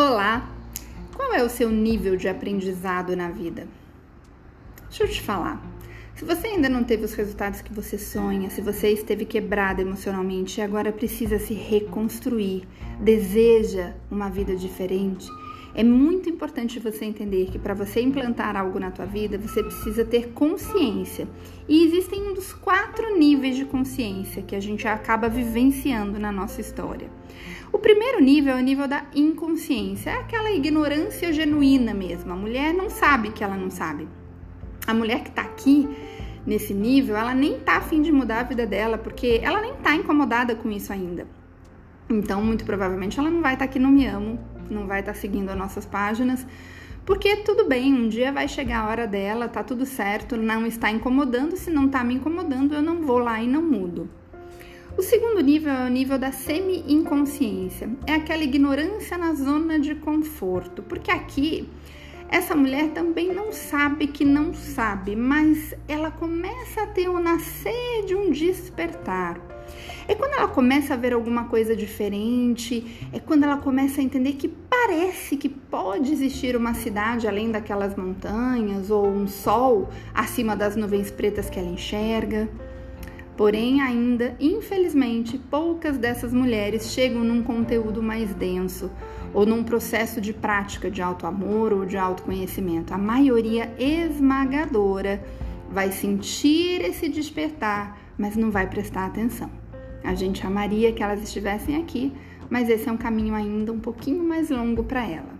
[0.00, 0.48] Olá!
[1.16, 3.66] Qual é o seu nível de aprendizado na vida?
[4.88, 5.60] Deixa eu te falar.
[6.14, 10.60] Se você ainda não teve os resultados que você sonha, se você esteve quebrado emocionalmente
[10.60, 12.62] e agora precisa se reconstruir,
[13.00, 15.26] deseja uma vida diferente,
[15.74, 20.04] é muito importante você entender que para você implantar algo na tua vida, você precisa
[20.04, 21.26] ter consciência.
[21.68, 26.60] E existem um dos quatro níveis de consciência que a gente acaba vivenciando na nossa
[26.60, 27.10] história.
[27.72, 32.32] O primeiro nível é o nível da inconsciência, é aquela ignorância genuína mesmo.
[32.32, 34.08] A mulher não sabe que ela não sabe.
[34.86, 35.88] A mulher que tá aqui
[36.46, 39.94] nesse nível, ela nem tá afim de mudar a vida dela, porque ela nem tá
[39.94, 41.26] incomodada com isso ainda.
[42.08, 44.38] Então, muito provavelmente, ela não vai estar tá aqui no Me Amo,
[44.70, 46.46] não vai estar tá seguindo as nossas páginas,
[47.04, 50.90] porque tudo bem, um dia vai chegar a hora dela, tá tudo certo, não está
[50.90, 54.08] incomodando, se não tá me incomodando, eu não vou lá e não mudo.
[54.98, 60.82] O segundo nível é o nível da semi-inconsciência, é aquela ignorância na zona de conforto,
[60.82, 61.68] porque aqui
[62.28, 68.06] essa mulher também não sabe que não sabe, mas ela começa a ter o nascer
[68.08, 69.40] de um despertar.
[70.08, 74.32] É quando ela começa a ver alguma coisa diferente, é quando ela começa a entender
[74.32, 80.74] que parece que pode existir uma cidade além daquelas montanhas ou um sol acima das
[80.74, 82.48] nuvens pretas que ela enxerga.
[83.38, 88.90] Porém, ainda, infelizmente, poucas dessas mulheres chegam num conteúdo mais denso
[89.32, 92.92] ou num processo de prática de auto-amor ou de autoconhecimento.
[92.92, 95.24] A maioria esmagadora
[95.70, 99.48] vai sentir esse despertar, mas não vai prestar atenção.
[100.02, 102.12] A gente amaria que elas estivessem aqui,
[102.50, 105.38] mas esse é um caminho ainda um pouquinho mais longo para ela.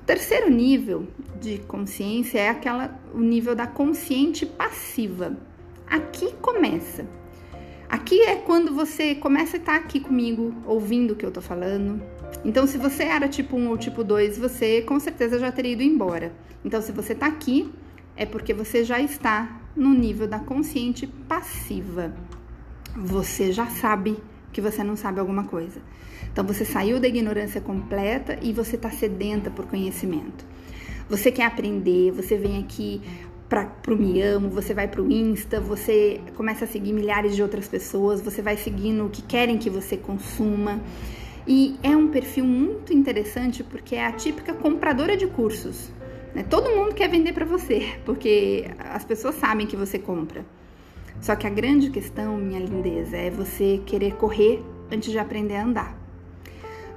[0.00, 1.08] O terceiro nível
[1.40, 5.47] de consciência é aquela o nível da consciente passiva
[5.90, 7.06] Aqui começa.
[7.88, 12.02] Aqui é quando você começa a estar aqui comigo, ouvindo o que eu tô falando.
[12.44, 15.82] Então, se você era tipo 1 ou tipo 2, você com certeza já teria ido
[15.82, 16.32] embora.
[16.62, 17.72] Então, se você tá aqui,
[18.14, 22.14] é porque você já está no nível da consciente passiva.
[22.94, 24.18] Você já sabe
[24.52, 25.80] que você não sabe alguma coisa.
[26.30, 30.44] Então, você saiu da ignorância completa e você está sedenta por conhecimento.
[31.08, 33.00] Você quer aprender, você vem aqui
[33.48, 37.42] para o Me Amo, você vai para o Insta, você começa a seguir milhares de
[37.42, 40.80] outras pessoas, você vai seguindo o que querem que você consuma.
[41.46, 45.90] E é um perfil muito interessante porque é a típica compradora de cursos.
[46.34, 46.42] Né?
[46.42, 50.44] Todo mundo quer vender para você, porque as pessoas sabem que você compra.
[51.20, 55.64] Só que a grande questão, minha lindeza, é você querer correr antes de aprender a
[55.64, 55.98] andar.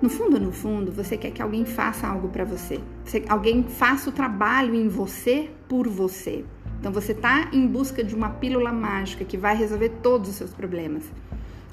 [0.02, 2.80] No fundo, no fundo, você quer que alguém faça algo para você.
[3.28, 6.46] Alguém faça o trabalho em você por você.
[6.80, 10.52] Então você está em busca de uma pílula mágica que vai resolver todos os seus
[10.52, 11.04] problemas.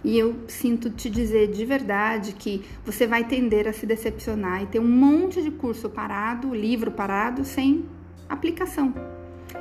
[0.04, 4.66] E eu sinto te dizer de verdade que você vai tender a se decepcionar e
[4.66, 7.84] ter um monte de curso parado, livro parado, sem
[8.28, 8.94] aplicação.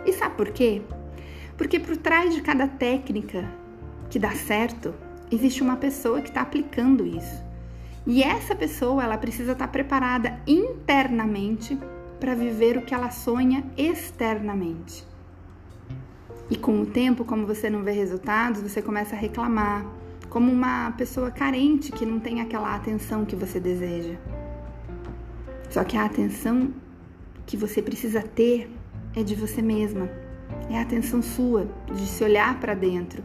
[0.05, 0.81] E sabe por quê?
[1.57, 3.49] Porque por trás de cada técnica
[4.09, 4.93] que dá certo,
[5.31, 7.46] existe uma pessoa que está aplicando isso.
[8.09, 11.77] E essa pessoa, ela precisa estar preparada internamente
[12.21, 15.05] para viver o que ela sonha externamente.
[16.49, 19.85] E com o tempo, como você não vê resultados, você começa a reclamar,
[20.29, 24.15] como uma pessoa carente que não tem aquela atenção que você deseja.
[25.69, 26.73] Só que a atenção
[27.45, 28.71] que você precisa ter
[29.13, 30.09] é de você mesma.
[30.69, 33.21] É a atenção sua, de se olhar para dentro.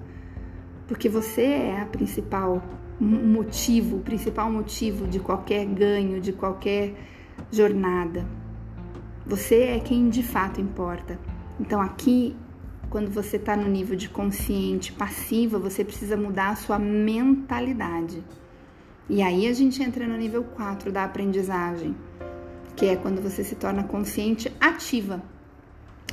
[0.89, 2.61] Porque você é a principal
[3.01, 6.95] motivo, o principal motivo de qualquer ganho, de qualquer
[7.51, 8.27] jornada.
[9.27, 11.19] Você é quem de fato importa.
[11.61, 12.37] Então aqui,
[12.91, 18.23] quando você está no nível de consciente, passiva, você precisa mudar a sua mentalidade.
[19.09, 21.95] E aí a gente entra no nível 4 da aprendizagem,
[22.77, 25.23] que é quando você se torna consciente ativa.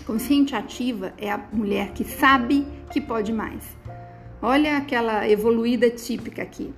[0.05, 3.78] Consciente ativa é a mulher que sabe que pode mais
[4.41, 6.73] Olha aquela evoluída típica aqui.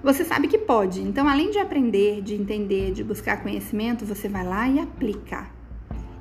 [0.00, 4.46] Você sabe que pode, então além de aprender, de entender, de buscar conhecimento, você vai
[4.46, 5.50] lá e aplica.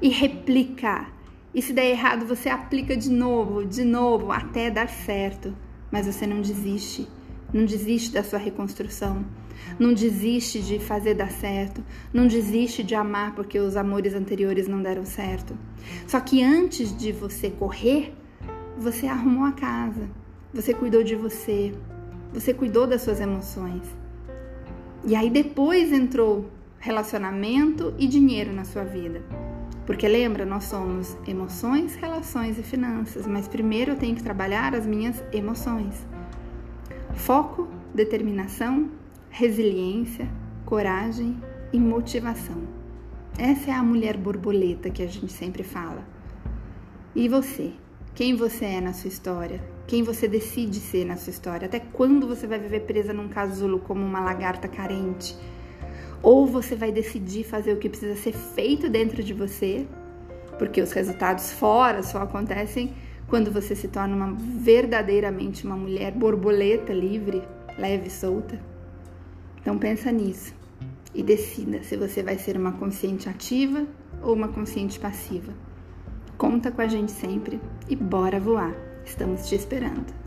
[0.01, 1.05] E replica.
[1.53, 5.55] E se der errado, você aplica de novo, de novo, até dar certo.
[5.91, 7.07] Mas você não desiste.
[7.53, 9.23] Não desiste da sua reconstrução.
[9.77, 11.83] Não desiste de fazer dar certo.
[12.11, 15.55] Não desiste de amar porque os amores anteriores não deram certo.
[16.07, 18.11] Só que antes de você correr,
[18.75, 20.09] você arrumou a casa
[20.53, 21.73] você cuidou de você,
[22.33, 23.83] você cuidou das suas emoções.
[25.05, 26.49] E aí depois entrou
[26.79, 29.21] relacionamento e dinheiro na sua vida.
[29.85, 34.85] Porque lembra, nós somos emoções, relações e finanças, mas primeiro eu tenho que trabalhar as
[34.85, 36.05] minhas emoções.
[37.15, 38.89] Foco, determinação,
[39.29, 40.29] resiliência,
[40.65, 41.37] coragem
[41.73, 42.61] e motivação.
[43.37, 46.03] Essa é a mulher borboleta que a gente sempre fala.
[47.15, 47.71] E você?
[48.13, 49.78] Quem você é na sua história?
[49.89, 51.65] Quem você decide ser na sua história?
[51.65, 55.35] Até quando você vai viver presa num casulo como uma lagarta carente?
[56.21, 59.87] Ou você vai decidir fazer o que precisa ser feito dentro de você,
[60.59, 62.93] porque os resultados fora só acontecem
[63.27, 67.41] quando você se torna uma, verdadeiramente uma mulher borboleta livre,
[67.75, 68.61] leve e solta.
[69.59, 70.53] Então pensa nisso
[71.15, 73.87] e decida se você vai ser uma consciente ativa
[74.21, 75.51] ou uma consciente passiva.
[76.37, 77.59] Conta com a gente sempre
[77.89, 78.88] e bora voar.
[79.09, 80.18] Estamos te esperando.